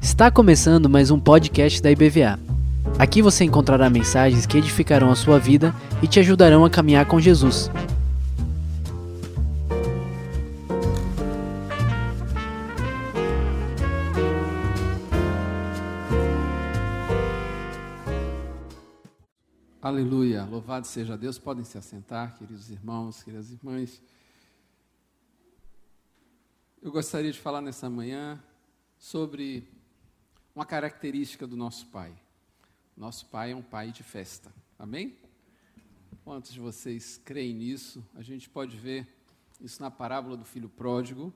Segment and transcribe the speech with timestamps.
[0.00, 2.38] Está começando mais um podcast da IBVA.
[2.98, 7.20] Aqui você encontrará mensagens que edificarão a sua vida e te ajudarão a caminhar com
[7.20, 7.70] Jesus.
[19.82, 21.38] Aleluia, louvado seja Deus.
[21.38, 24.00] Podem se assentar, queridos irmãos, queridas irmãs.
[26.84, 28.42] Eu gostaria de falar nessa manhã
[28.98, 29.68] sobre
[30.52, 32.12] uma característica do nosso Pai.
[32.96, 34.52] Nosso Pai é um Pai de festa.
[34.76, 35.16] Amém?
[36.24, 38.04] Quantos de vocês creem nisso?
[38.16, 39.06] A gente pode ver
[39.60, 41.32] isso na parábola do filho pródigo,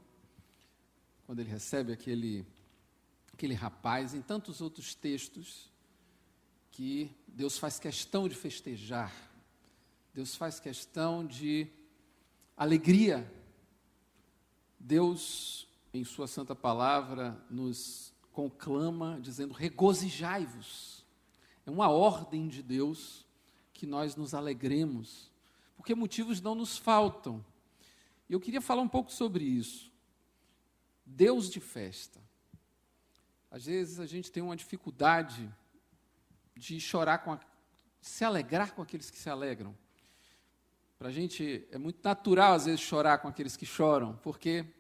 [1.26, 2.44] quando ele recebe aquele,
[3.32, 5.70] aquele rapaz, em tantos outros textos
[6.72, 9.14] que Deus faz questão de festejar,
[10.12, 11.68] Deus faz questão de
[12.56, 13.32] alegria.
[14.86, 21.04] Deus, em Sua Santa Palavra, nos conclama dizendo: regozijai-vos.
[21.66, 23.26] É uma ordem de Deus
[23.72, 25.28] que nós nos alegremos,
[25.76, 27.44] porque motivos não nos faltam.
[28.28, 29.92] E eu queria falar um pouco sobre isso.
[31.04, 32.20] Deus de festa.
[33.50, 35.52] Às vezes a gente tem uma dificuldade
[36.54, 37.40] de chorar com a,
[38.00, 39.76] se alegrar com aqueles que se alegram.
[40.96, 44.75] Para a gente é muito natural às vezes chorar com aqueles que choram, porque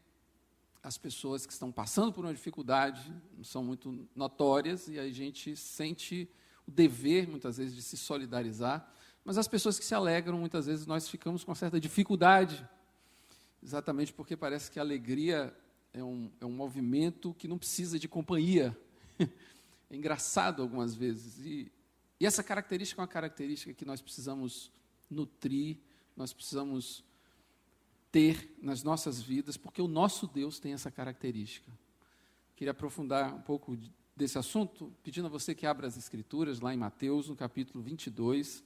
[0.86, 6.30] as pessoas que estão passando por uma dificuldade são muito notórias e a gente sente
[6.64, 8.88] o dever muitas vezes de se solidarizar,
[9.24, 12.64] mas as pessoas que se alegram muitas vezes nós ficamos com certa dificuldade,
[13.60, 15.52] exatamente porque parece que a alegria
[15.92, 18.76] é um, é um movimento que não precisa de companhia.
[19.88, 21.38] É engraçado algumas vezes.
[21.46, 21.70] E,
[22.18, 24.72] e essa característica é uma característica que nós precisamos
[25.08, 25.78] nutrir,
[26.16, 27.04] nós precisamos
[28.16, 31.70] ter nas nossas vidas, porque o nosso Deus tem essa característica.
[32.54, 33.76] Queria aprofundar um pouco
[34.16, 38.64] desse assunto, pedindo a você que abra as Escrituras, lá em Mateus, no capítulo 22.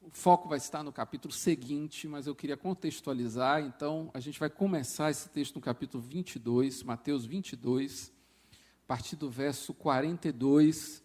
[0.00, 4.48] O foco vai estar no capítulo seguinte, mas eu queria contextualizar, então a gente vai
[4.48, 8.16] começar esse texto no capítulo 22, Mateus 22
[8.88, 11.04] partir do verso 42,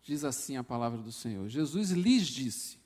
[0.00, 2.78] diz assim a palavra do Senhor: Jesus lhes disse: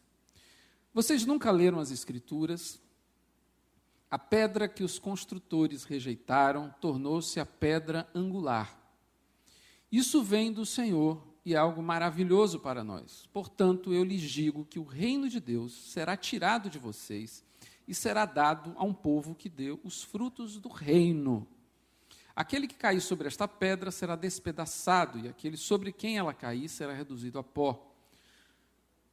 [0.94, 2.80] Vocês nunca leram as Escrituras?
[4.10, 8.78] A pedra que os construtores rejeitaram tornou-se a pedra angular.
[9.90, 13.26] Isso vem do Senhor e é algo maravilhoso para nós.
[13.32, 17.44] Portanto, eu lhes digo que o reino de Deus será tirado de vocês
[17.86, 21.46] e será dado a um povo que deu os frutos do reino.
[22.34, 26.92] Aquele que cair sobre esta pedra será despedaçado, e aquele sobre quem ela cair será
[26.92, 27.85] reduzido a pó.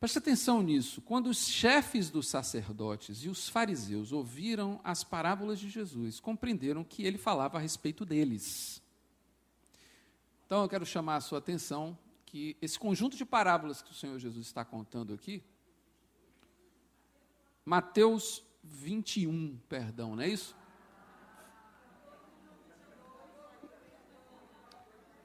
[0.04, 1.02] Preste atenção nisso.
[1.02, 7.04] Quando os chefes dos sacerdotes e os fariseus ouviram as parábolas de Jesus, compreenderam que
[7.04, 8.84] ele falava a respeito deles.
[10.46, 14.20] Então eu quero chamar a sua atenção que esse conjunto de parábolas que o Senhor
[14.20, 15.42] Jesus está contando aqui,
[17.64, 20.54] Mateus 21, perdão, não é isso?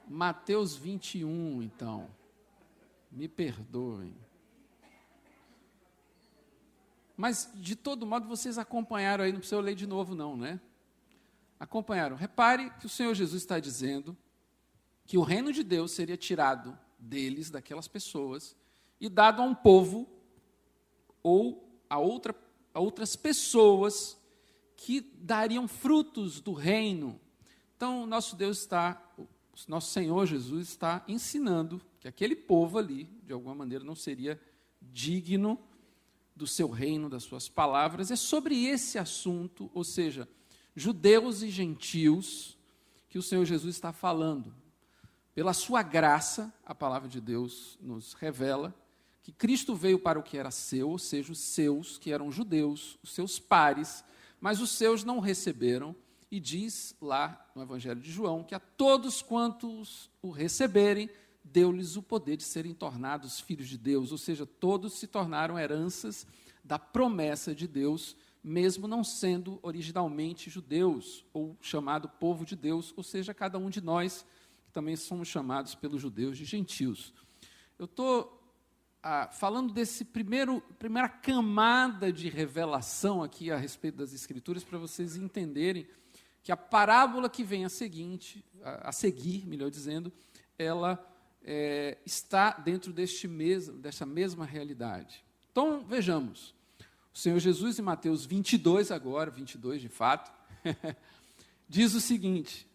[0.07, 2.09] Mateus 21, então.
[3.11, 4.28] Me perdoem.
[7.19, 10.57] Mas, de todo modo, vocês acompanharam aí, não precisa eu ler de novo, não, né?
[11.59, 12.15] Acompanharam.
[12.15, 14.15] Repare que o Senhor Jesus está dizendo
[15.05, 18.55] que o reino de Deus seria tirado deles, daquelas pessoas,
[19.01, 20.07] e dado a um povo
[21.21, 22.33] ou a, outra,
[22.73, 24.17] a outras pessoas
[24.77, 27.19] que dariam frutos do reino.
[27.75, 29.13] Então, nosso Deus está,
[29.67, 34.41] nosso Senhor Jesus está ensinando que aquele povo ali, de alguma maneira, não seria
[34.81, 35.59] digno
[36.39, 38.09] do seu reino, das suas palavras.
[38.09, 40.27] É sobre esse assunto, ou seja,
[40.75, 42.57] judeus e gentios,
[43.09, 44.55] que o Senhor Jesus está falando.
[45.35, 48.73] Pela sua graça, a palavra de Deus nos revela
[49.21, 52.97] que Cristo veio para o que era seu, ou seja, os seus, que eram judeus,
[53.03, 54.03] os seus pares,
[54.39, 55.95] mas os seus não receberam
[56.31, 61.09] e diz lá no Evangelho de João que a todos quantos o receberem,
[61.51, 66.25] deu-lhes o poder de serem tornados filhos de Deus, ou seja, todos se tornaram heranças
[66.63, 73.03] da promessa de Deus, mesmo não sendo originalmente judeus ou chamado povo de Deus, ou
[73.03, 74.25] seja, cada um de nós
[74.65, 77.13] que também somos chamados pelos judeus de gentios.
[77.77, 78.39] Eu estou
[79.01, 85.15] ah, falando desse primeiro primeira camada de revelação aqui a respeito das escrituras para vocês
[85.15, 85.87] entenderem
[86.43, 90.11] que a parábola que vem a seguinte, a, a seguir, melhor dizendo,
[90.57, 91.08] ela
[91.43, 95.23] é, está dentro deste mesmo, dessa mesma realidade.
[95.51, 96.53] Então, vejamos.
[97.13, 100.31] O Senhor Jesus, em Mateus 22, agora, 22 de fato,
[101.67, 102.67] diz o seguinte: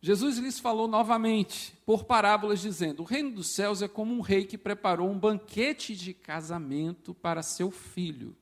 [0.00, 4.44] Jesus lhes falou novamente, por parábolas, dizendo: O reino dos céus é como um rei
[4.44, 8.36] que preparou um banquete de casamento para seu filho.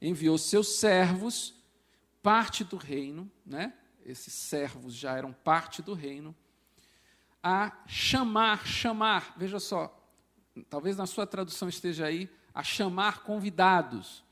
[0.00, 1.54] Enviou seus servos,
[2.22, 3.74] parte do reino, né?
[4.04, 6.34] Esses servos já eram parte do reino,
[7.42, 9.98] a chamar, chamar, veja só,
[10.70, 14.22] talvez na sua tradução esteja aí, a chamar convidados.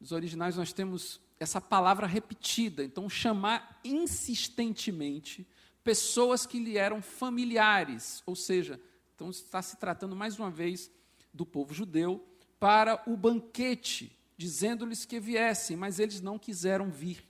[0.00, 5.46] Nos originais nós temos essa palavra repetida, então chamar insistentemente
[5.82, 8.80] pessoas que lhe eram familiares, ou seja,
[9.14, 10.90] então está se tratando mais uma vez
[11.32, 12.26] do povo judeu
[12.60, 17.24] para o banquete, dizendo-lhes que viessem, mas eles não quiseram vir.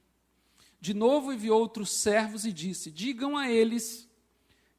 [0.81, 4.08] De novo enviou outros servos e disse: Digam a eles,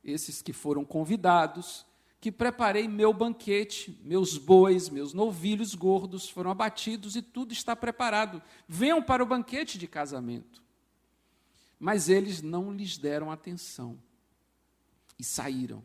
[0.04, 1.86] esses que foram convidados,
[2.22, 8.42] que preparei meu banquete, meus bois, meus novilhos gordos foram abatidos e tudo está preparado.
[8.68, 10.62] Venham para o banquete de casamento.
[11.80, 13.98] Mas eles não lhes deram atenção
[15.18, 15.82] e saíram,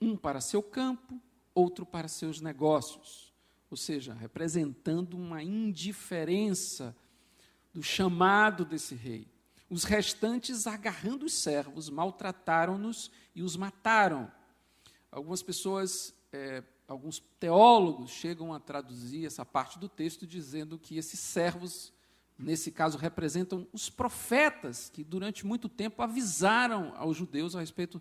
[0.00, 1.20] um para seu campo,
[1.52, 3.32] outro para seus negócios.
[3.68, 6.94] Ou seja, representando uma indiferença
[7.72, 9.26] do chamado desse rei.
[9.72, 14.30] Os restantes, agarrando os servos, maltrataram-nos e os mataram.
[15.10, 21.18] Algumas pessoas, é, alguns teólogos chegam a traduzir essa parte do texto dizendo que esses
[21.18, 21.90] servos,
[22.38, 27.98] nesse caso, representam os profetas que durante muito tempo avisaram aos judeus a respeito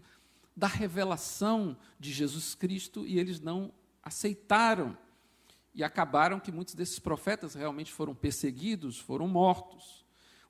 [0.53, 3.71] da revelação de Jesus Cristo e eles não
[4.03, 4.97] aceitaram.
[5.73, 10.00] E acabaram que muitos desses profetas realmente foram perseguidos, foram mortos.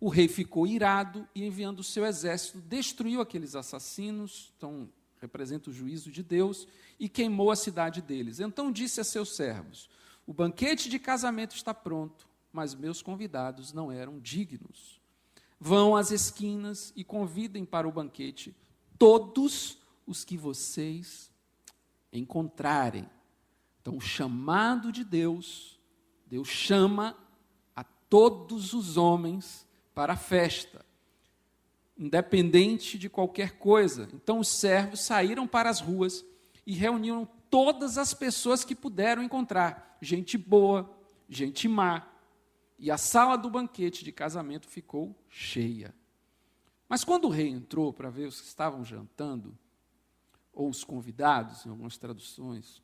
[0.02, 4.52] O rei ficou irado e, enviando o seu exército, destruiu aqueles assassinos.
[4.58, 4.90] Então,
[5.22, 6.68] representa o juízo de Deus,
[7.00, 8.40] e queimou a cidade deles.
[8.40, 9.90] Então disse a seus servos:
[10.26, 15.00] O banquete de casamento está pronto, mas meus convidados não eram dignos.
[15.60, 18.56] Vão às esquinas e convidem para o banquete
[18.98, 19.78] todos
[20.08, 21.30] os que vocês
[22.12, 23.08] encontrarem.
[23.80, 25.80] Então, o chamado de Deus,
[26.26, 27.16] Deus chama
[27.76, 30.86] a todos os homens para a festa
[32.02, 34.10] independente de qualquer coisa.
[34.12, 36.26] Então os servos saíram para as ruas
[36.66, 40.90] e reuniram todas as pessoas que puderam encontrar, gente boa,
[41.30, 42.08] gente má,
[42.80, 45.94] e a sala do banquete de casamento ficou cheia.
[46.90, 49.56] Mas quando o rei entrou para ver os que estavam jantando,
[50.52, 52.82] ou os convidados, em algumas traduções,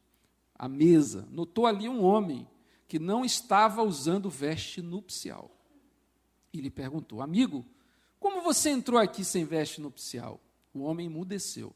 [0.54, 2.48] à mesa, notou ali um homem
[2.88, 5.57] que não estava usando veste nupcial.
[6.54, 7.66] E lhe perguntou: Amigo,
[8.20, 10.42] como você entrou aqui sem veste nupcial?
[10.74, 11.76] O homem emudeceu.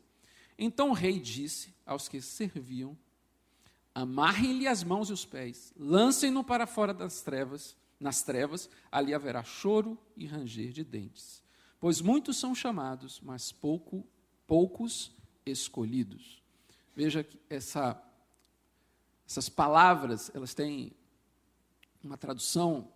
[0.57, 2.97] Então o rei disse aos que serviam:
[3.94, 9.44] Amarrem-lhe as mãos e os pés, lancem-no para fora das trevas, nas trevas, ali haverá
[9.44, 11.44] choro e ranger de dentes.
[11.79, 14.06] Pois muitos são chamados, mas pouco,
[14.47, 15.12] poucos
[15.45, 16.44] escolhidos.
[16.95, 18.01] Veja que essa,
[19.27, 20.94] essas palavras, elas têm
[22.03, 22.91] uma tradução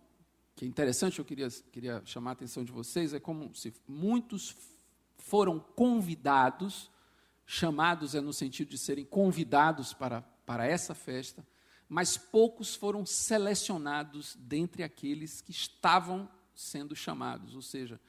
[0.56, 4.56] que é interessante, eu queria, queria chamar a atenção de vocês, é como se muitos
[5.18, 6.90] foram convidados,
[7.44, 11.46] chamados é no sentido de serem convidados para, para essa festa,
[11.86, 18.00] mas poucos foram selecionados dentre aqueles que estavam sendo chamados, ou seja,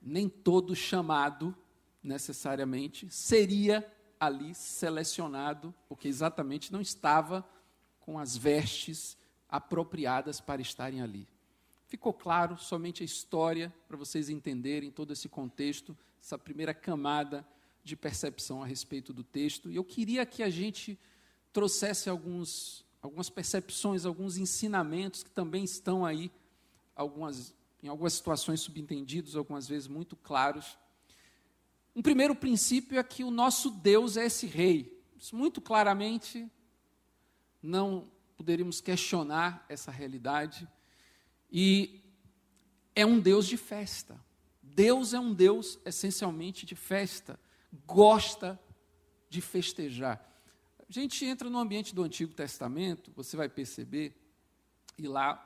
[0.00, 1.54] nem todo chamado
[2.02, 3.86] necessariamente seria
[4.18, 7.46] ali selecionado, porque exatamente não estava
[8.00, 11.28] com as vestes apropriadas para estarem ali.
[11.90, 17.44] Ficou claro somente a história para vocês entenderem todo esse contexto, essa primeira camada
[17.82, 19.68] de percepção a respeito do texto.
[19.68, 20.96] E eu queria que a gente
[21.52, 26.30] trouxesse alguns, algumas percepções, alguns ensinamentos que também estão aí,
[26.94, 30.78] algumas, em algumas situações subentendidos, algumas vezes muito claros.
[31.92, 34.96] Um primeiro princípio é que o nosso Deus é esse rei.
[35.18, 36.48] Isso muito claramente
[37.60, 40.68] não poderíamos questionar essa realidade.
[41.50, 42.00] E
[42.94, 44.20] é um Deus de festa.
[44.62, 47.38] Deus é um Deus essencialmente de festa,
[47.86, 48.58] gosta
[49.28, 50.26] de festejar.
[50.78, 54.16] A gente entra no ambiente do Antigo Testamento, você vai perceber,
[54.98, 55.36] e lá,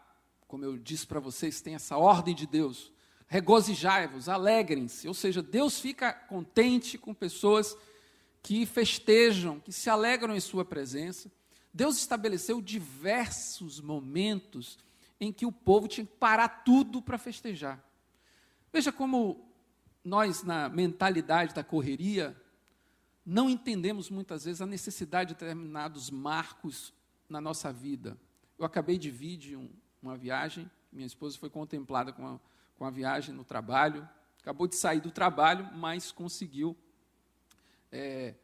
[0.46, 2.92] como eu disse para vocês, tem essa ordem de Deus:
[3.26, 5.08] regozijai-vos, alegrem-se.
[5.08, 7.76] Ou seja, Deus fica contente com pessoas
[8.42, 11.30] que festejam, que se alegram em Sua presença.
[11.72, 14.78] Deus estabeleceu diversos momentos
[15.20, 17.82] em que o povo tinha que parar tudo para festejar.
[18.72, 19.48] Veja como
[20.04, 22.36] nós, na mentalidade da correria,
[23.24, 26.92] não entendemos muitas vezes a necessidade de determinados marcos
[27.28, 28.18] na nossa vida.
[28.58, 29.70] Eu acabei de vir de um,
[30.02, 30.70] uma viagem.
[30.92, 32.40] Minha esposa foi contemplada com a,
[32.76, 34.06] com a viagem no trabalho.
[34.40, 36.76] Acabou de sair do trabalho, mas conseguiu
[37.86, 38.34] estar é,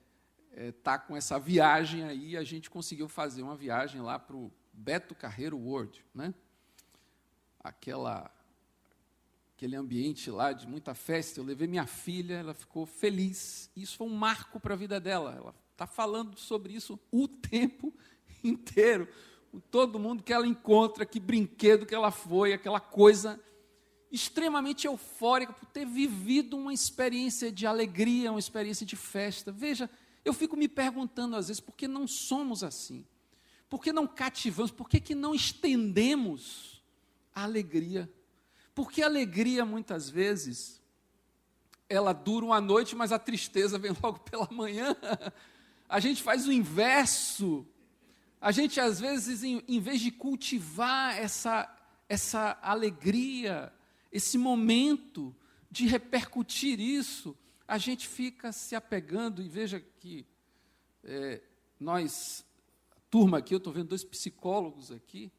[0.53, 2.37] é, tá com essa viagem aí.
[2.37, 6.33] A gente conseguiu fazer uma viagem lá para o Beto Carreiro World, né?
[7.63, 8.31] Aquela
[9.61, 11.39] aquele ambiente lá de muita festa.
[11.39, 13.71] Eu levei minha filha, ela ficou feliz.
[13.77, 15.35] Isso foi um marco para a vida dela.
[15.37, 17.93] Ela está falando sobre isso o tempo
[18.43, 19.07] inteiro.
[19.71, 23.39] Todo mundo que ela encontra, que brinquedo que ela foi, aquela coisa
[24.11, 29.53] extremamente eufórica por ter vivido uma experiência de alegria, uma experiência de festa.
[29.53, 29.91] Veja,
[30.25, 33.07] eu fico me perguntando às vezes por que não somos assim?
[33.69, 34.73] Por que não cativamos?
[34.73, 36.80] Por que, que não estendemos
[37.35, 38.11] a alegria?
[38.75, 40.81] Porque a alegria, muitas vezes,
[41.89, 44.97] ela dura uma noite, mas a tristeza vem logo pela manhã.
[45.89, 47.67] A gente faz o inverso.
[48.41, 51.69] A gente, às vezes, em, em vez de cultivar essa,
[52.09, 53.73] essa alegria,
[54.11, 55.35] esse momento
[55.71, 60.27] de repercutir isso, a gente fica se apegando, e veja que
[61.05, 61.41] é,
[61.79, 62.45] nós,
[63.09, 65.31] turma aqui, eu estou vendo dois psicólogos aqui,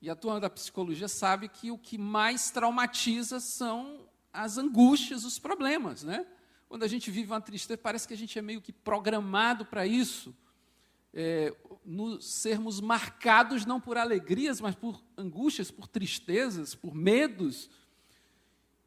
[0.00, 5.38] e a turma da psicologia sabe que o que mais traumatiza são as angústias, os
[5.38, 6.26] problemas, né?
[6.68, 9.86] Quando a gente vive uma tristeza, parece que a gente é meio que programado para
[9.86, 10.36] isso,
[11.12, 11.52] é,
[11.84, 17.70] no, sermos marcados não por alegrias, mas por angústias, por tristezas, por medos.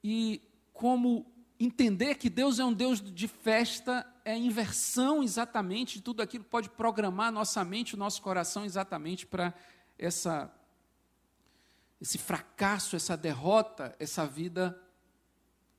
[0.04, 0.42] E
[0.72, 1.26] como
[1.60, 6.44] entender que Deus é um Deus de festa é a inversão exatamente de tudo aquilo
[6.44, 9.54] que pode programar nossa mente, o nosso coração exatamente para
[9.98, 10.52] essa
[12.02, 14.82] esse fracasso, essa derrota, essa vida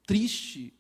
[0.07, 0.73] triste,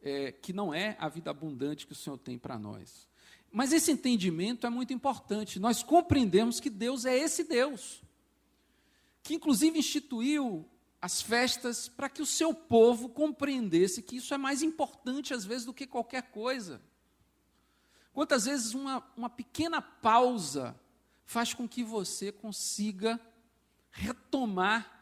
[0.00, 3.06] é, que não é a vida abundante que o Senhor tem para nós.
[3.52, 5.60] Mas esse entendimento é muito importante.
[5.60, 8.02] Nós compreendemos que Deus é esse Deus,
[9.22, 10.66] que inclusive instituiu
[11.00, 15.66] as festas para que o seu povo compreendesse que isso é mais importante às vezes
[15.66, 16.80] do que qualquer coisa.
[18.14, 20.74] Quantas vezes uma, uma pequena pausa
[21.26, 23.20] faz com que você consiga
[23.96, 24.92] retomar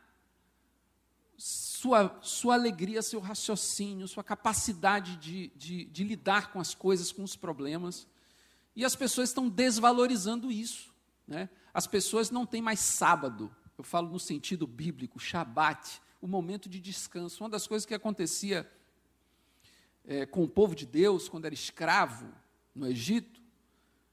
[1.37, 7.23] sua, sua alegria, seu raciocínio, sua capacidade de, de, de lidar com as coisas, com
[7.23, 8.07] os problemas.
[8.75, 10.95] E as pessoas estão desvalorizando isso.
[11.27, 11.49] Né?
[11.73, 16.81] As pessoas não têm mais sábado, eu falo no sentido bíblico, Shabat, o momento de
[16.81, 17.43] descanso.
[17.43, 18.71] Uma das coisas que acontecia
[20.05, 22.33] é, com o povo de Deus, quando era escravo
[22.75, 23.43] no Egito,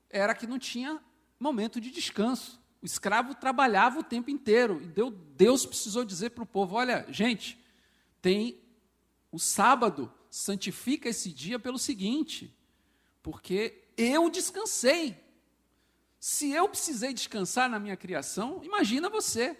[0.09, 0.99] era que não tinha
[1.39, 2.60] momento de descanso.
[2.81, 4.81] O escravo trabalhava o tempo inteiro.
[4.81, 7.57] E Deus precisou dizer para o povo: olha, gente,
[8.21, 8.59] tem
[9.31, 12.55] o sábado, santifica esse dia pelo seguinte,
[13.21, 15.15] porque eu descansei.
[16.19, 19.57] Se eu precisei descansar na minha criação, imagina você.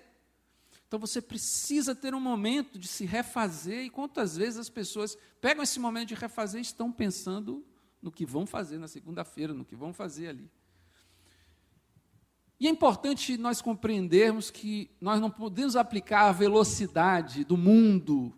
[0.88, 5.64] Então você precisa ter um momento de se refazer, e quantas vezes as pessoas pegam
[5.64, 7.66] esse momento de refazer e estão pensando
[8.02, 10.52] no que vão fazer na segunda-feira, no que vão fazer ali.
[12.62, 18.32] E é importante nós compreendermos que nós não podemos aplicar a velocidade do mundo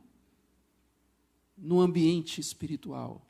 [1.58, 3.22] no ambiente espiritual.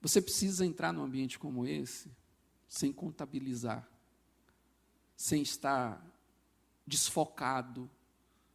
[0.00, 2.08] Você precisa entrar num ambiente como esse
[2.68, 3.90] sem contabilizar,
[5.16, 6.00] sem estar
[6.86, 7.90] desfocado.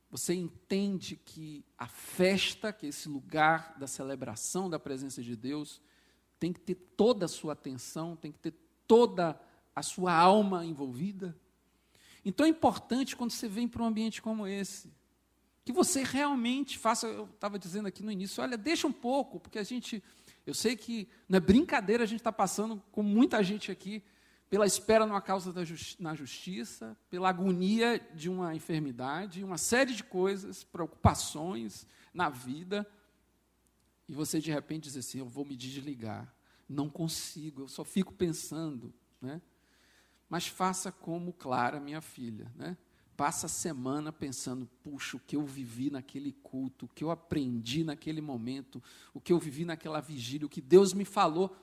[0.10, 5.82] Você entende que a festa, que é esse lugar da celebração da presença de Deus,
[6.40, 8.54] tem que ter toda a sua atenção, tem que ter
[8.88, 11.36] toda a a sua alma envolvida.
[12.24, 14.92] Então é importante quando você vem para um ambiente como esse,
[15.64, 19.60] que você realmente faça, eu estava dizendo aqui no início, olha, deixa um pouco, porque
[19.60, 20.04] a gente,
[20.46, 24.04] eu sei que não é brincadeira, a gente está passando com muita gente aqui,
[24.50, 30.04] pela espera numa causa justi na justiça, pela agonia de uma enfermidade, uma série de
[30.04, 32.86] coisas, preocupações na vida,
[34.10, 36.36] e você de repente diz assim: eu vou me desligar,
[36.68, 39.42] não consigo, eu só fico pensando, né?
[40.32, 42.78] Mas faça como Clara, minha filha, né?
[43.18, 47.84] Passa a semana pensando, puxa, o que eu vivi naquele culto, o que eu aprendi
[47.84, 48.82] naquele momento,
[49.14, 51.54] o que eu vivi naquela vigília, o que Deus me falou.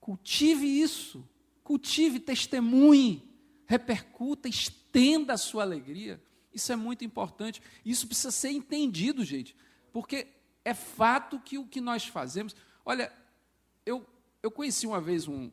[0.00, 1.24] Cultive isso,
[1.62, 3.22] cultive, testemunhe,
[3.66, 6.20] repercuta, estenda a sua alegria.
[6.52, 7.62] Isso é muito importante.
[7.84, 9.54] Isso precisa ser entendido, gente,
[9.92, 10.26] porque
[10.64, 12.56] é fato que o que nós fazemos.
[12.84, 13.12] Olha,
[13.86, 14.04] eu,
[14.42, 15.52] eu conheci uma vez um,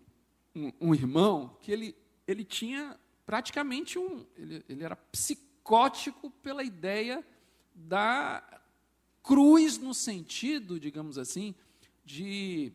[0.56, 1.96] um, um irmão que ele,
[2.28, 4.26] ele tinha praticamente um.
[4.36, 7.26] Ele, ele era psicótico pela ideia
[7.74, 8.62] da
[9.22, 11.54] cruz, no sentido, digamos assim,
[12.06, 12.72] de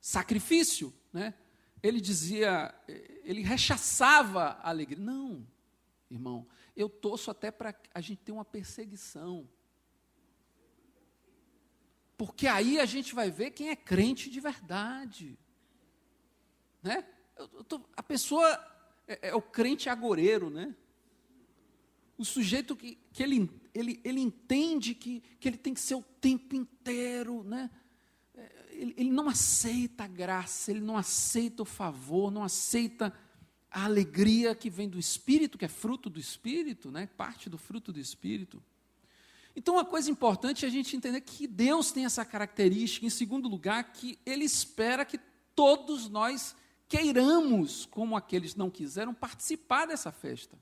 [0.00, 0.92] sacrifício.
[1.12, 1.34] Né?
[1.82, 2.74] Ele dizia,
[3.22, 4.98] ele rechaçava a alegria.
[4.98, 5.46] Não,
[6.10, 9.48] irmão, eu torço até para a gente ter uma perseguição.
[12.16, 15.38] Porque aí a gente vai ver quem é crente de verdade.
[16.84, 17.02] Né?
[17.36, 18.46] Eu, eu tô, a pessoa
[19.08, 20.74] é, é, o crente agoreiro, né?
[22.16, 26.02] O sujeito que, que ele, ele, ele entende que, que ele tem que ser o
[26.20, 27.70] tempo inteiro, né?
[28.36, 33.12] É, ele, ele não aceita a graça, ele não aceita o favor, não aceita
[33.70, 37.08] a alegria que vem do Espírito, que é fruto do Espírito, né?
[37.16, 38.62] parte do fruto do Espírito.
[39.56, 43.48] Então, uma coisa importante é a gente entender que Deus tem essa característica, em segundo
[43.48, 45.18] lugar, que Ele espera que
[45.54, 46.54] todos nós
[46.96, 50.58] queiramos, como aqueles não quiseram, participar dessa festa.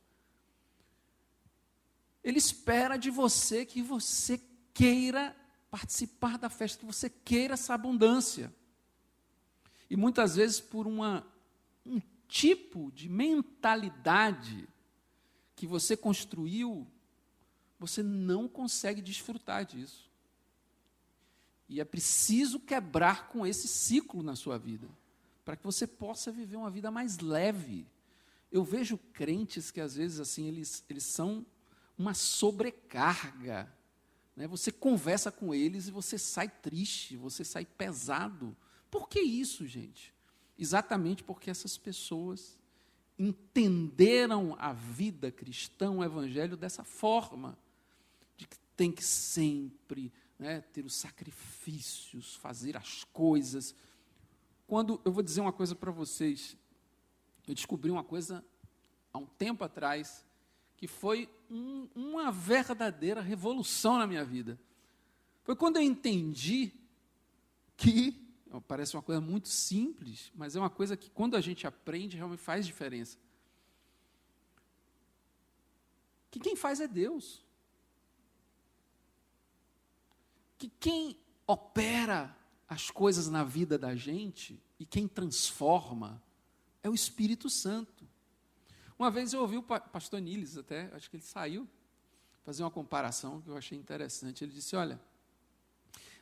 [2.22, 4.40] Ele espera de você que você
[4.72, 5.36] queira
[5.70, 8.52] participar da festa, que você queira essa abundância.
[9.90, 11.26] E muitas vezes, por uma,
[11.84, 14.68] um tipo de mentalidade
[15.56, 16.86] que você construiu
[17.82, 20.08] você não consegue desfrutar disso.
[21.68, 24.88] E é preciso quebrar com esse ciclo na sua vida,
[25.44, 27.86] para que você possa viver uma vida mais leve.
[28.50, 31.44] Eu vejo crentes que às vezes assim eles, eles são
[31.96, 33.72] uma sobrecarga.
[34.36, 34.46] Né?
[34.46, 38.56] Você conversa com eles e você sai triste, você sai pesado.
[38.90, 40.12] Por que isso, gente?
[40.58, 42.58] Exatamente porque essas pessoas
[43.18, 47.56] entenderam a vida cristã, o evangelho dessa forma
[48.76, 53.74] tem que sempre né, ter os sacrifícios, fazer as coisas.
[54.72, 56.56] Quando eu vou dizer uma coisa para vocês,
[57.46, 58.42] eu descobri uma coisa
[59.12, 60.24] há um tempo atrás
[60.78, 64.58] que foi um, uma verdadeira revolução na minha vida.
[65.42, 66.72] Foi quando eu entendi
[67.76, 68.34] que
[68.66, 72.40] parece uma coisa muito simples, mas é uma coisa que quando a gente aprende realmente
[72.40, 73.18] faz diferença.
[76.30, 77.44] Que quem faz é Deus.
[80.56, 82.34] que quem opera
[82.72, 86.22] as coisas na vida da gente e quem transforma
[86.82, 88.08] é o Espírito Santo.
[88.98, 91.68] Uma vez eu ouvi o pastor Niles até, acho que ele saiu,
[92.42, 94.42] fazer uma comparação que eu achei interessante.
[94.42, 94.98] Ele disse: Olha,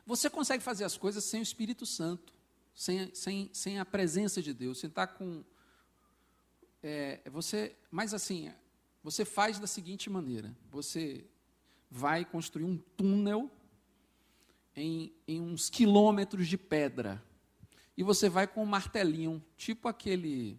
[0.05, 2.33] você consegue fazer as coisas sem o Espírito Santo,
[2.73, 5.45] sem, sem, sem a presença de Deus, sem estar com.
[6.83, 8.51] É, você, mas assim,
[9.01, 11.25] você faz da seguinte maneira: você
[11.89, 13.49] vai construir um túnel
[14.75, 17.23] em, em uns quilômetros de pedra.
[17.95, 20.57] E você vai com um martelinho, tipo aquele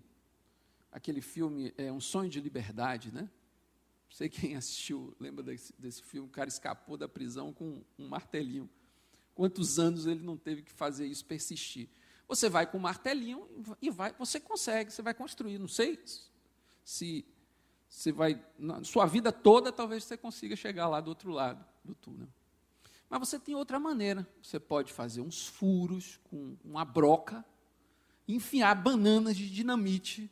[0.90, 3.22] aquele filme é Um Sonho de Liberdade, né?
[3.22, 6.29] Não sei quem assistiu, lembra desse, desse filme?
[6.29, 8.68] O cara escapou da prisão com um martelinho.
[9.35, 11.88] Quantos anos ele não teve que fazer isso, persistir?
[12.29, 13.48] Você vai com um martelinho
[13.81, 15.59] e vai, você consegue, você vai construir.
[15.59, 15.98] Não sei
[16.85, 17.25] se
[17.88, 21.94] você vai, na sua vida toda, talvez você consiga chegar lá do outro lado do
[21.94, 22.29] túnel.
[23.12, 24.27] Mas você tem outra maneira.
[24.42, 27.44] Você pode fazer uns furos com uma broca,
[28.27, 30.31] enfiar bananas de dinamite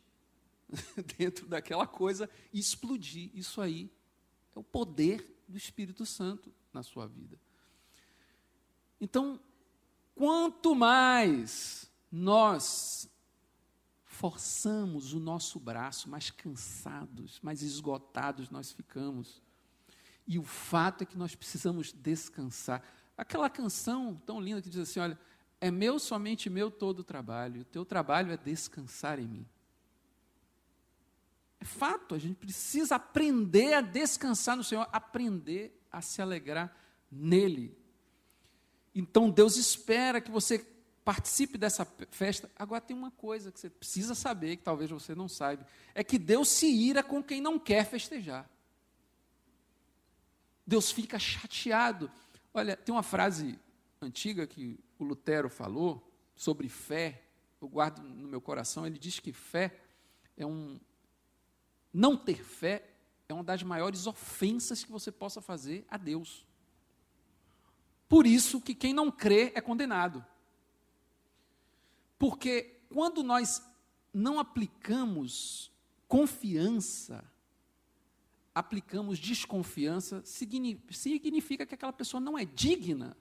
[1.19, 3.31] dentro daquela coisa e explodir.
[3.35, 3.93] Isso aí
[4.57, 7.39] é o poder do Espírito Santo na sua vida.
[8.99, 9.39] Então,
[10.15, 13.11] quanto mais nós
[14.07, 19.43] forçamos o nosso braço, mais cansados, mais esgotados nós ficamos.
[20.31, 22.85] E o fato é que nós precisamos descansar.
[23.17, 25.19] Aquela canção tão linda que diz assim: olha,
[25.61, 29.47] é meu, somente meu todo o trabalho, o teu trabalho é descansar em mim.
[31.59, 36.73] É fato, a gente precisa aprender a descansar no Senhor, aprender a se alegrar
[37.11, 37.77] nele.
[38.95, 40.65] Então Deus espera que você
[41.05, 42.49] participe dessa festa.
[42.55, 46.21] Agora tem uma coisa que você precisa saber, que talvez você não saiba, é que
[46.21, 48.49] Deus se ira com quem não quer festejar.
[50.71, 52.09] Deus fica chateado.
[52.55, 53.59] Olha, tem uma frase
[54.01, 57.25] antiga que o Lutero falou sobre fé,
[57.61, 59.77] eu guardo no meu coração, ele diz que fé
[60.37, 60.79] é um.
[61.93, 62.89] Não ter fé
[63.29, 66.47] é uma das maiores ofensas que você possa fazer a Deus.
[68.09, 70.25] Por isso que quem não crê é condenado.
[72.17, 73.61] Porque quando nós
[74.15, 75.73] não aplicamos
[76.07, 77.29] confiança
[78.55, 83.17] aplicamos desconfiança, significa que aquela pessoa não é digna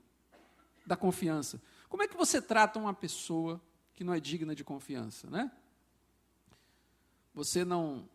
[0.85, 1.61] da confiança.
[1.87, 3.61] Como é que você trata uma pessoa
[3.93, 5.51] que não é digna de confiança, né?
[7.33, 8.09] Você não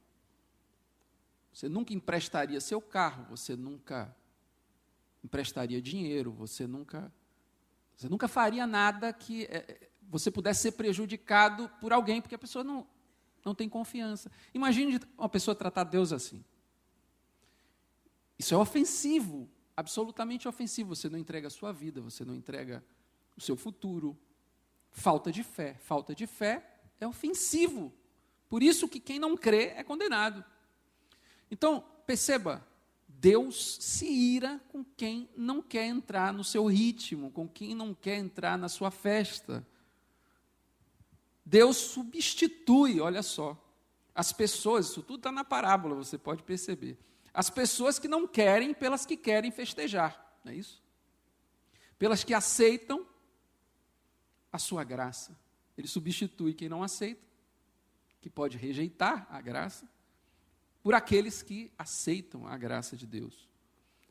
[1.52, 4.14] você nunca emprestaria seu carro, você nunca
[5.22, 7.12] emprestaria dinheiro, você nunca
[7.94, 12.64] você nunca faria nada que é, você pudesse ser prejudicado por alguém, porque a pessoa
[12.64, 12.86] não,
[13.44, 14.30] não tem confiança.
[14.52, 16.44] Imagine uma pessoa tratar Deus assim.
[18.38, 20.94] Isso é ofensivo, absolutamente ofensivo.
[20.94, 22.84] Você não entrega a sua vida, você não entrega
[23.36, 24.16] o seu futuro.
[24.90, 25.74] Falta de fé.
[25.74, 27.92] Falta de fé é ofensivo.
[28.48, 30.44] Por isso que quem não crê é condenado.
[31.50, 32.66] Então, perceba,
[33.08, 38.18] Deus se ira com quem não quer entrar no seu ritmo, com quem não quer
[38.18, 39.66] entrar na sua festa.
[41.44, 43.58] Deus substitui, olha só,
[44.14, 46.98] as pessoas, isso tudo está na parábola, você pode perceber.
[47.34, 50.80] As pessoas que não querem pelas que querem festejar, não é isso?
[51.98, 53.04] Pelas que aceitam
[54.52, 55.36] a sua graça.
[55.76, 57.26] Ele substitui quem não aceita,
[58.20, 59.88] que pode rejeitar a graça,
[60.80, 63.48] por aqueles que aceitam a graça de Deus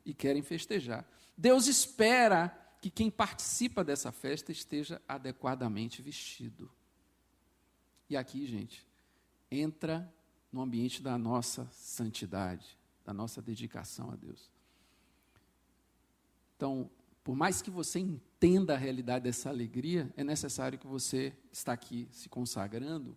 [0.04, 1.08] e querem festejar.
[1.36, 2.48] Deus espera
[2.82, 6.70] que quem participa dessa festa esteja adequadamente vestido.
[8.10, 8.86] E aqui, gente,
[9.50, 10.12] entra
[10.52, 14.50] no ambiente da nossa santidade, da nossa dedicação a Deus.
[16.56, 16.90] Então,
[17.22, 22.08] por mais que você entenda a realidade dessa alegria, é necessário que você está aqui
[22.10, 23.16] se consagrando,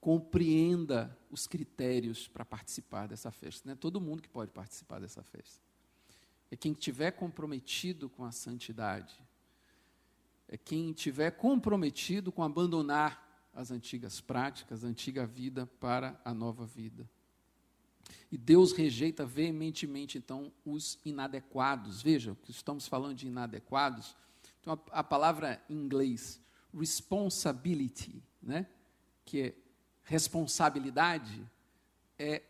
[0.00, 3.66] compreenda os critérios para participar dessa festa.
[3.66, 5.60] Não é todo mundo que pode participar dessa festa.
[6.50, 9.14] É quem estiver comprometido com a santidade.
[10.48, 16.66] É quem estiver comprometido com abandonar as antigas práticas, a antiga vida para a nova
[16.66, 17.08] vida.
[18.30, 22.02] E Deus rejeita veementemente, então, os inadequados.
[22.02, 24.16] Veja, que estamos falando de inadequados.
[24.60, 26.40] Então, a, a palavra em inglês,
[26.72, 28.66] responsibility, né?
[29.24, 29.54] que é
[30.04, 31.46] responsabilidade,
[32.18, 32.42] é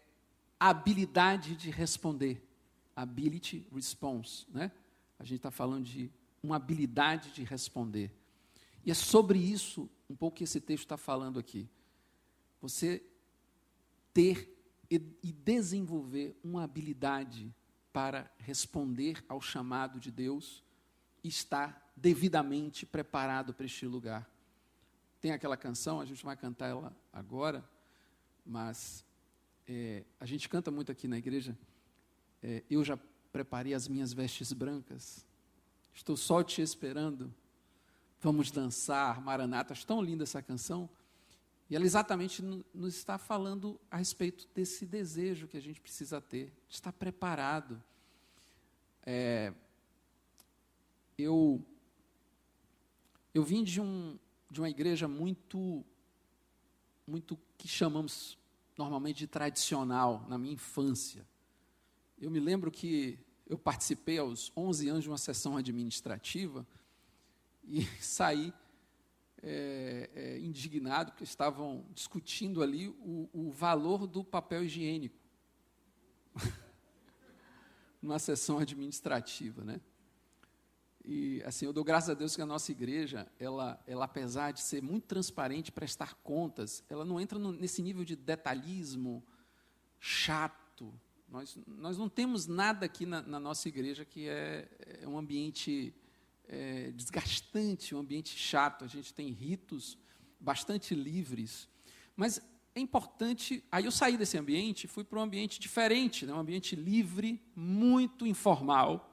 [0.59, 2.47] habilidade de responder.
[2.95, 4.47] Ability, response.
[4.51, 4.71] Né?
[5.19, 6.11] A gente está falando de
[6.43, 8.11] uma habilidade de responder.
[8.85, 11.69] E é sobre isso um pouco que esse texto está falando aqui.
[12.61, 13.03] Você
[14.13, 14.62] ter
[14.97, 17.55] e, desenvolver uma habilidade
[17.93, 20.63] para responder ao chamado de Deus
[21.25, 24.29] e estar devidamente preparado para este lugar.
[25.21, 27.65] Tem aquela canção, a gente vai cantar ela agora,
[28.45, 29.05] mas
[29.67, 31.57] é, a gente canta muito aqui na igreja.
[32.43, 32.99] É, eu já
[33.31, 35.25] preparei as minhas vestes brancas,
[35.95, 37.33] estou só te esperando.
[38.21, 39.73] Vamos dançar, Maranata.
[39.73, 40.89] Acho tão linda essa canção.
[41.73, 46.53] E ela exatamente nos está falando a respeito desse desejo que a gente precisa ter,
[46.69, 47.83] de estar preparado.
[49.07, 49.55] É,
[51.17, 51.65] eu,
[53.33, 54.19] eu vim de, um,
[54.51, 55.83] de uma igreja muito,
[57.07, 58.39] muito que chamamos
[58.77, 61.27] normalmente de tradicional, na minha infância.
[62.21, 66.67] Eu me lembro que eu participei aos 11 anos de uma sessão administrativa
[67.65, 68.53] e saí
[69.43, 75.19] é, é, indignado, porque estavam discutindo ali o, o valor do papel higiênico.
[78.01, 79.81] Numa sessão administrativa, né?
[81.05, 84.61] E assim, eu dou graças a Deus que a nossa igreja, ela, ela apesar de
[84.61, 89.25] ser muito transparente, prestar contas, ela não entra no, nesse nível de detalhismo
[89.99, 90.95] chato.
[91.29, 94.69] Nós, nós não temos nada aqui na, na nossa igreja que é,
[95.03, 95.93] é um ambiente
[96.53, 99.97] é, desgastante, um ambiente chato, a gente tem ritos
[100.39, 101.67] bastante livres.
[102.15, 102.43] Mas
[102.75, 103.65] é importante.
[103.73, 108.27] Aí eu saí desse ambiente, fui para um ambiente diferente, né, um ambiente livre, muito
[108.27, 109.09] informal.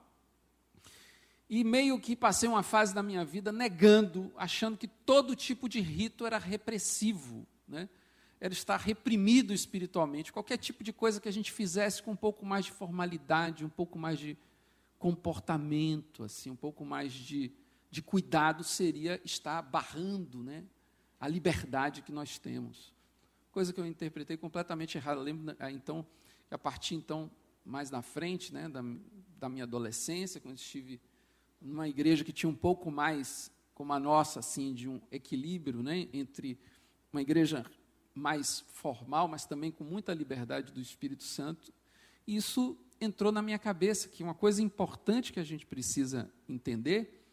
[1.50, 5.80] E meio que passei uma fase da minha vida negando, achando que todo tipo de
[5.80, 7.90] rito era repressivo, né?
[8.40, 10.32] era estar reprimido espiritualmente.
[10.32, 13.70] Qualquer tipo de coisa que a gente fizesse com um pouco mais de formalidade, um
[13.70, 14.38] pouco mais de
[15.00, 17.52] comportamento, assim, um pouco mais de,
[17.90, 20.66] de cuidado, seria estar barrando né,
[21.20, 22.94] a liberdade que nós temos.
[23.52, 25.22] Coisa que eu interpretei completamente errada.
[25.22, 26.06] lembro, ah, então,
[26.52, 27.32] a partir então,
[27.66, 28.84] mais na frente, né, da,
[29.40, 31.00] da minha adolescência, quando estive
[31.62, 36.10] numa igreja que tinha um pouco mais, como a nossa, assim, de um equilíbrio né,
[36.12, 36.60] entre
[37.12, 37.66] uma igreja
[38.14, 41.74] mais formal, mas também com muita liberdade do Espírito Santo,
[42.28, 47.24] isso entrou na minha cabeça que uma coisa importante que a gente precisa entender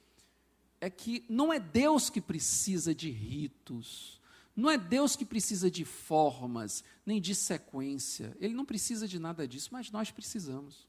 [0.81, 4.20] é que não é Deus que precisa de ritos,
[4.55, 8.37] não é Deus que precisa de formas, nem de sequência.
[8.40, 10.87] Ele não precisa de nada disso, mas nós precisamos.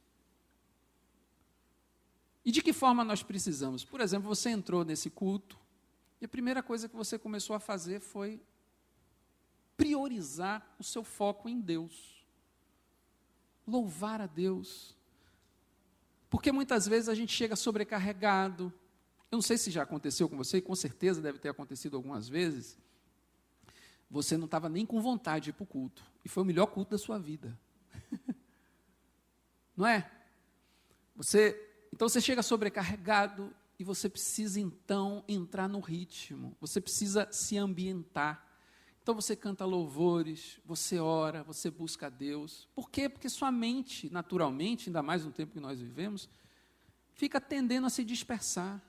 [2.46, 3.84] E de que forma nós precisamos?
[3.84, 5.60] Por exemplo, você entrou nesse culto
[6.22, 8.42] e a primeira coisa que você começou a fazer foi
[9.76, 12.16] priorizar o seu foco em Deus
[13.67, 14.95] louvar a Deus.
[16.30, 18.73] Porque muitas vezes a gente chega sobrecarregado.
[19.30, 22.77] Eu não sei se já aconteceu com você, com certeza deve ter acontecido algumas vezes.
[24.10, 26.03] Você não estava nem com vontade de ir para o culto.
[26.23, 27.60] E foi o melhor culto da sua vida.
[29.75, 30.10] não é?
[31.15, 31.60] Você,
[31.93, 36.56] então você chega sobrecarregado e você precisa então entrar no ritmo.
[36.62, 38.47] Você precisa se ambientar.
[39.08, 42.67] Então você canta louvores, você ora, você busca a Deus.
[42.76, 43.08] Por quê?
[43.08, 46.28] Porque sua mente, naturalmente, ainda mais no tempo que nós vivemos,
[47.13, 48.84] fica tendendo a se dispersar.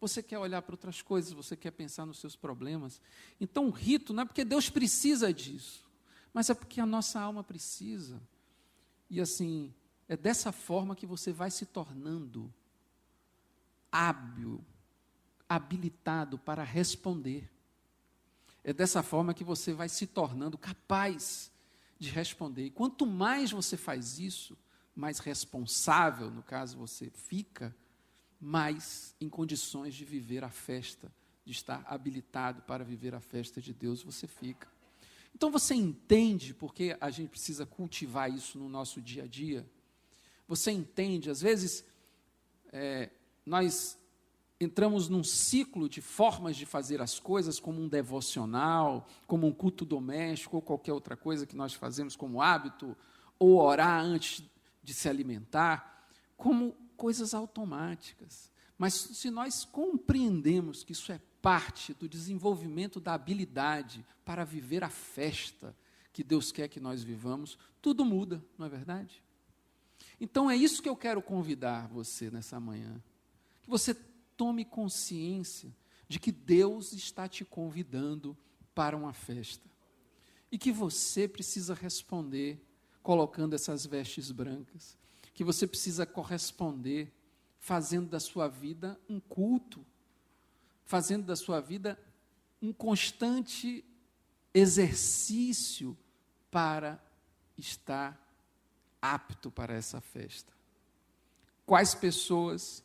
[0.00, 3.00] Você quer olhar para outras coisas, você quer pensar nos seus problemas.
[3.40, 5.88] Então o rito não é porque Deus precisa disso,
[6.32, 8.20] mas é porque a nossa alma precisa.
[9.08, 9.72] E assim,
[10.08, 12.52] é dessa forma que você vai se tornando
[13.92, 14.64] hábil,
[15.48, 17.53] habilitado para responder.
[18.64, 21.52] É dessa forma que você vai se tornando capaz
[21.98, 22.64] de responder.
[22.64, 24.56] E quanto mais você faz isso,
[24.96, 27.76] mais responsável, no caso você fica,
[28.40, 31.12] mais em condições de viver a festa,
[31.44, 34.66] de estar habilitado para viver a festa de Deus você fica.
[35.34, 39.66] Então você entende porque a gente precisa cultivar isso no nosso dia a dia?
[40.46, 41.28] Você entende?
[41.28, 41.84] Às vezes,
[42.72, 43.10] é,
[43.44, 43.98] nós
[44.60, 49.84] entramos num ciclo de formas de fazer as coisas, como um devocional, como um culto
[49.84, 52.96] doméstico, ou qualquer outra coisa que nós fazemos como hábito,
[53.38, 54.42] ou orar antes
[54.82, 58.50] de se alimentar, como coisas automáticas.
[58.78, 64.88] Mas se nós compreendemos que isso é parte do desenvolvimento da habilidade para viver a
[64.88, 65.76] festa
[66.12, 69.22] que Deus quer que nós vivamos, tudo muda, não é verdade?
[70.20, 73.02] Então é isso que eu quero convidar você nessa manhã.
[73.62, 73.94] Que você
[74.36, 75.74] tome consciência
[76.08, 78.36] de que Deus está te convidando
[78.74, 79.68] para uma festa.
[80.50, 82.64] E que você precisa responder
[83.02, 84.96] colocando essas vestes brancas.
[85.32, 87.12] Que você precisa corresponder
[87.58, 89.84] fazendo da sua vida um culto,
[90.84, 91.98] fazendo da sua vida
[92.60, 93.84] um constante
[94.52, 95.96] exercício
[96.50, 97.02] para
[97.56, 98.20] estar
[99.00, 100.52] apto para essa festa.
[101.66, 102.83] Quais pessoas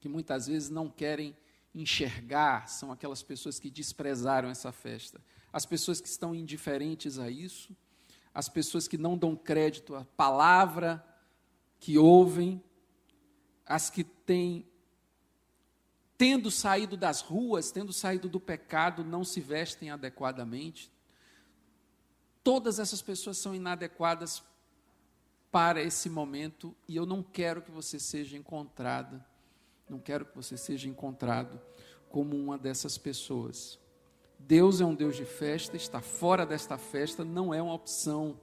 [0.00, 1.36] que muitas vezes não querem
[1.74, 5.20] enxergar são aquelas pessoas que desprezaram essa festa.
[5.52, 7.76] As pessoas que estão indiferentes a isso,
[8.34, 11.04] as pessoas que não dão crédito à palavra
[11.78, 12.62] que ouvem,
[13.64, 14.66] as que têm
[16.16, 20.90] tendo saído das ruas, tendo saído do pecado, não se vestem adequadamente.
[22.42, 24.42] Todas essas pessoas são inadequadas
[25.50, 29.24] para esse momento e eu não quero que você seja encontrada,
[29.88, 31.60] não quero que você seja encontrado
[32.08, 33.78] como uma dessas pessoas.
[34.38, 38.38] Deus é um Deus de festa, está fora desta festa não é uma opção.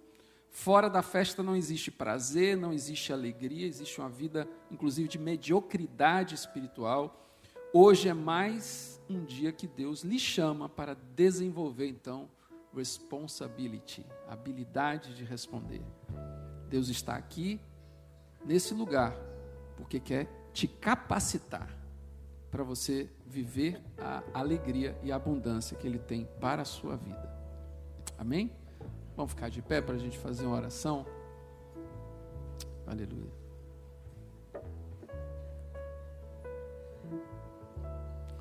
[0.49, 6.34] Fora da festa não existe prazer, não existe alegria, existe uma vida, inclusive, de mediocridade
[6.34, 7.29] espiritual.
[7.73, 12.29] Hoje é mais um dia que Deus lhe chama para desenvolver, então,
[12.73, 15.81] responsibility, habilidade de responder.
[16.69, 17.60] Deus está aqui,
[18.45, 19.13] nesse lugar,
[19.75, 21.70] porque quer te capacitar
[22.50, 27.30] para você viver a alegria e a abundância que Ele tem para a sua vida.
[28.18, 28.50] Amém?
[29.18, 31.06] Vamos ficar de pé para a gente fazer uma oração?
[32.88, 33.30] Aleluia.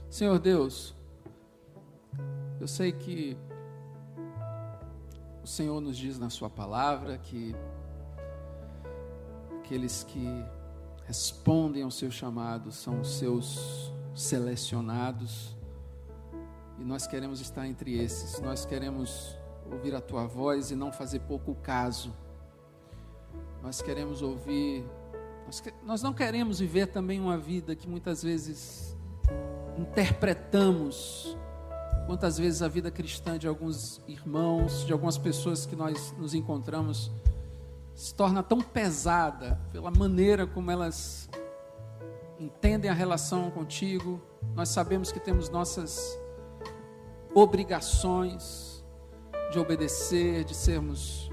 [0.09, 0.95] Senhor Deus,
[2.61, 3.37] eu sei que
[5.43, 7.57] o Senhor nos diz na Sua palavra que
[9.59, 10.29] Aqueles que
[11.07, 15.55] respondem ao seu chamado são os seus selecionados.
[16.79, 18.41] E nós queremos estar entre esses.
[18.41, 19.37] Nós queremos
[19.71, 22.15] ouvir a tua voz e não fazer pouco caso.
[23.63, 24.85] Nós queremos ouvir.
[25.47, 28.97] Nós, nós não queremos viver também uma vida que muitas vezes
[29.79, 31.37] interpretamos.
[32.07, 37.11] Quantas vezes a vida cristã de alguns irmãos, de algumas pessoas que nós nos encontramos,
[37.95, 41.29] se torna tão pesada pela maneira como elas
[42.39, 44.21] entendem a relação contigo.
[44.55, 46.19] Nós sabemos que temos nossas
[47.33, 48.85] obrigações
[49.53, 51.31] de obedecer, de sermos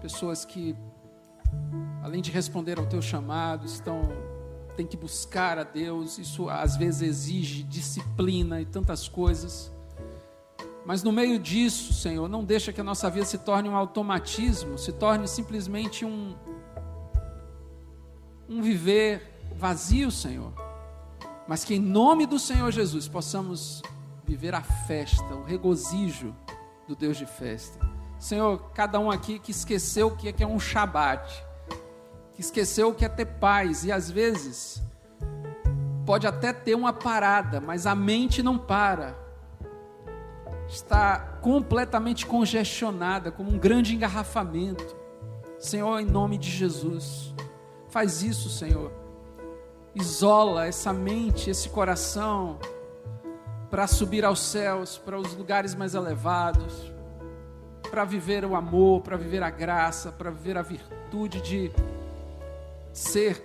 [0.00, 0.76] pessoas que,
[2.02, 4.00] além de responder ao teu chamado, estão
[4.76, 6.18] tem que buscar a Deus.
[6.18, 9.70] Isso às vezes exige disciplina e tantas coisas.
[10.84, 14.78] Mas no meio disso, Senhor, não deixa que a nossa vida se torne um automatismo,
[14.78, 16.34] se torne simplesmente um
[18.48, 20.52] um viver vazio, Senhor.
[21.46, 23.80] Mas que em nome do Senhor Jesus possamos
[24.24, 26.34] viver a festa, o regozijo
[26.88, 27.78] do Deus de festa.
[28.18, 31.44] Senhor, cada um aqui que esqueceu o que é, que é um Shabat,
[32.32, 34.82] que esqueceu o que é ter paz, e às vezes
[36.04, 39.16] pode até ter uma parada, mas a mente não para
[40.70, 44.96] está completamente congestionada, como um grande engarrafamento.
[45.58, 47.34] Senhor, em nome de Jesus,
[47.90, 48.92] Faz isso, Senhor.
[49.94, 52.58] Isola essa mente, esse coração
[53.68, 56.92] para subir aos céus, para os lugares mais elevados,
[57.90, 61.72] para viver o amor, para viver a graça, para viver a virtude de
[62.92, 63.44] ser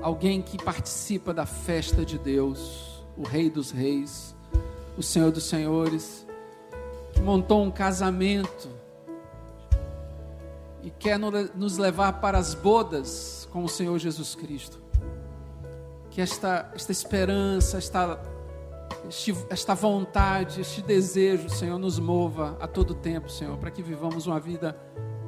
[0.00, 4.31] alguém que participa da festa de Deus, o Rei dos Reis,
[4.96, 6.26] o Senhor dos Senhores,
[7.12, 8.68] que montou um casamento
[10.82, 14.80] e quer nos levar para as bodas com o Senhor Jesus Cristo.
[16.10, 18.20] Que esta, esta esperança, esta,
[19.48, 24.40] esta vontade, este desejo, Senhor, nos mova a todo tempo, Senhor, para que vivamos uma
[24.40, 24.76] vida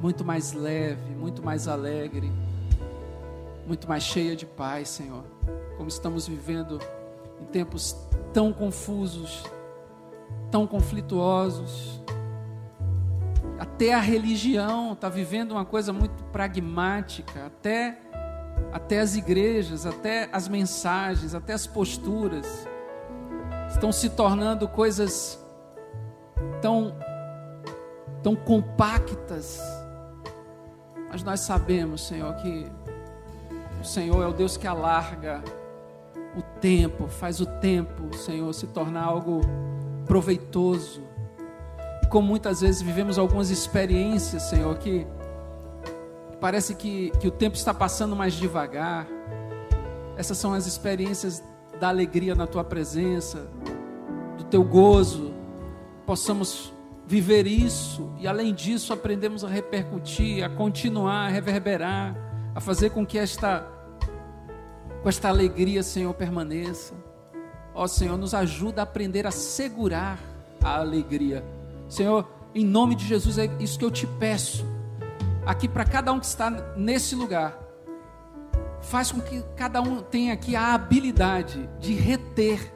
[0.01, 2.31] muito mais leve, muito mais alegre,
[3.67, 5.25] muito mais cheia de paz, Senhor.
[5.77, 6.79] Como estamos vivendo
[7.41, 7.97] em tempos
[8.33, 9.45] tão confusos,
[10.51, 12.03] tão conflituosos.
[13.59, 17.99] Até a religião está vivendo uma coisa muito pragmática, até,
[18.73, 22.67] até as igrejas, até as mensagens, até as posturas
[23.69, 25.39] estão se tornando coisas
[26.61, 26.95] tão,
[28.23, 29.61] tão compactas.
[31.09, 32.67] Mas nós sabemos, Senhor, que
[33.81, 35.43] o Senhor é o Deus que alarga
[36.37, 39.41] o tempo, faz o tempo, Senhor, se tornar algo
[40.07, 41.03] proveitoso.
[42.03, 45.07] E como muitas vezes vivemos algumas experiências, Senhor, que
[46.41, 49.07] parece que, que o tempo está passando mais devagar.
[50.17, 51.43] Essas são as experiências
[51.81, 53.49] da alegria na tua presença,
[54.37, 55.33] do teu gozo.
[56.07, 56.73] Possamos
[57.07, 62.15] viver isso e, além disso, aprendemos a repercutir, a continuar, a reverberar,
[62.55, 63.67] a fazer com que esta,
[65.03, 66.95] com esta alegria, Senhor, permaneça.
[67.75, 70.19] Ó Senhor, nos ajuda a aprender a segurar
[70.63, 71.45] a alegria.
[71.89, 74.65] Senhor, em nome de Jesus, é isso que eu te peço.
[75.45, 77.59] Aqui para cada um que está nesse lugar,
[78.81, 82.73] faz com que cada um tenha aqui a habilidade de reter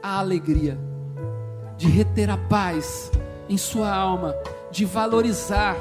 [0.00, 0.78] a alegria,
[1.76, 3.10] de reter a paz
[3.48, 4.34] em sua alma,
[4.70, 5.76] de valorizar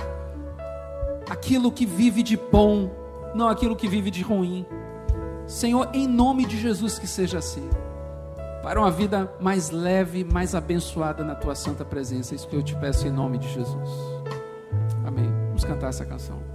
[1.30, 2.90] aquilo que vive de bom,
[3.36, 4.66] não aquilo que vive de ruim.
[5.46, 7.70] Senhor, em nome de Jesus, que seja assim
[8.66, 12.34] para uma vida mais leve, mais abençoada na tua santa presença.
[12.34, 13.92] É isso que eu te peço em nome de Jesus.
[15.06, 15.32] Amém.
[15.50, 16.55] Vamos cantar essa canção.